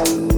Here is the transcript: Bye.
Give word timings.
Bye. 0.00 0.29